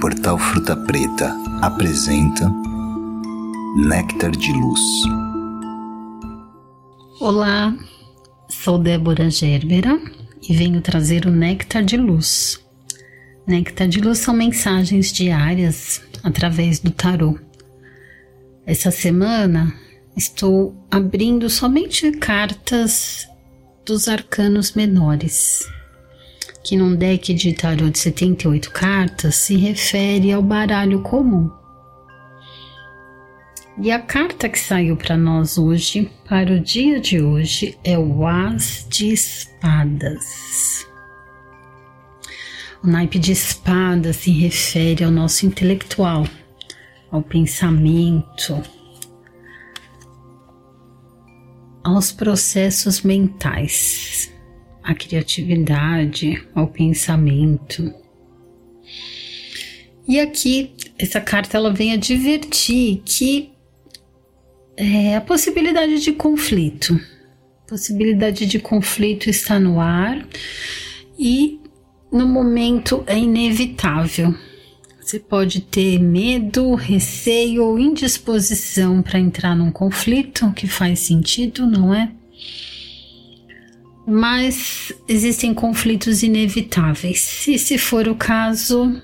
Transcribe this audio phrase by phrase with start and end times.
[0.00, 2.48] Portal Fruta Preta apresenta
[3.88, 4.80] Néctar de Luz.
[7.20, 7.74] Olá,
[8.48, 10.00] sou Débora Gerbera
[10.48, 12.64] e venho trazer o Néctar de Luz.
[13.44, 17.36] Néctar de Luz são mensagens diárias através do tarô.
[18.64, 19.74] Essa semana
[20.16, 23.28] estou abrindo somente cartas
[23.84, 25.66] dos arcanos menores
[26.68, 31.50] que num deck de tarô de 78 cartas se refere ao baralho comum.
[33.80, 38.26] E a carta que saiu para nós hoje, para o dia de hoje, é o
[38.26, 40.86] As de Espadas.
[42.84, 46.26] O naipe de espada se refere ao nosso intelectual,
[47.10, 48.62] ao pensamento,
[51.82, 54.36] aos processos mentais
[54.88, 57.92] à criatividade, ao pensamento.
[60.08, 63.50] E aqui essa carta ela vem advertir que
[64.78, 66.98] é, a possibilidade de conflito,
[67.66, 70.26] possibilidade de conflito está no ar
[71.18, 71.60] e
[72.10, 74.34] no momento é inevitável.
[75.02, 81.94] Você pode ter medo, receio ou indisposição para entrar num conflito que faz sentido, não
[81.94, 82.10] é?
[84.08, 87.46] Mas existem conflitos inevitáveis.
[87.46, 88.98] E se for o caso,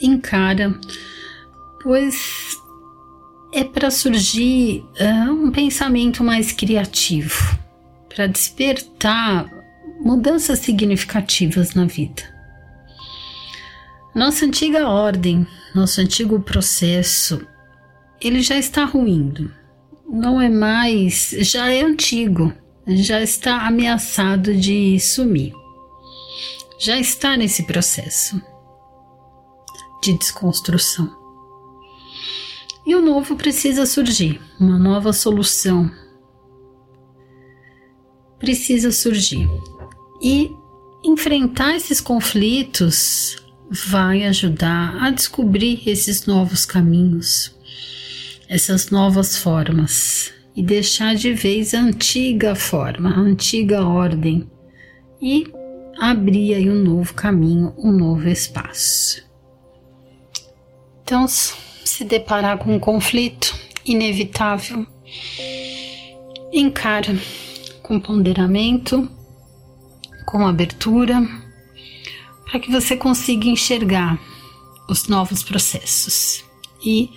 [0.00, 0.74] encara,
[1.82, 2.56] pois
[3.52, 7.58] é para surgir uh, um pensamento mais criativo,
[8.08, 9.46] para despertar
[10.00, 12.22] mudanças significativas na vida.
[14.14, 17.46] Nossa antiga ordem, nosso antigo processo,
[18.18, 19.52] ele já está ruindo.
[20.08, 22.54] Não é mais, já é antigo
[22.96, 25.54] já está ameaçado de sumir.
[26.78, 28.40] Já está nesse processo
[30.02, 31.16] de desconstrução.
[32.86, 35.90] E o novo precisa surgir, uma nova solução
[38.38, 39.48] precisa surgir.
[40.22, 40.50] E
[41.04, 43.36] enfrentar esses conflitos
[43.70, 47.54] vai ajudar a descobrir esses novos caminhos,
[48.48, 54.50] essas novas formas e deixar de vez a antiga forma, a antiga ordem
[55.20, 55.46] e
[55.98, 59.22] abrir aí um novo caminho, um novo espaço.
[61.02, 64.86] Então, se deparar com um conflito inevitável,
[66.52, 67.14] encara
[67.82, 69.08] com ponderamento,
[70.26, 71.20] com abertura,
[72.44, 74.18] para que você consiga enxergar
[74.88, 76.44] os novos processos
[76.84, 77.10] e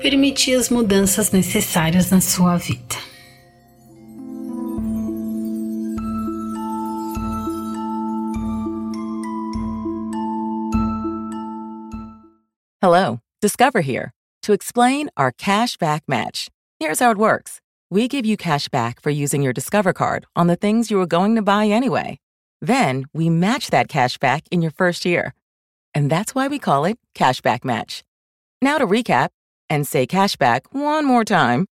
[0.00, 2.96] permitir as mudanças necessárias na sua vida.
[12.80, 16.48] Hello, Discover here to explain our cash back match.
[16.78, 17.60] Here's how it works.
[17.90, 21.06] We give you cash back for using your Discover card on the things you were
[21.06, 22.18] going to buy anyway.
[22.60, 25.34] Then we match that cash back in your first year.
[25.94, 28.04] And that's why we call it Cashback Match.
[28.60, 29.30] Now to recap,
[29.70, 31.66] and say cashback one more time,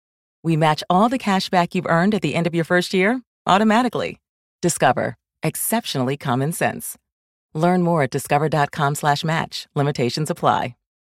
[0.43, 4.19] we match all the cashback you've earned at the end of your first year automatically.
[4.63, 5.17] Discover.
[5.43, 6.97] Exceptionally common sense.
[7.55, 9.67] Learn more at discover.com slash match.
[9.75, 10.75] Limitations apply.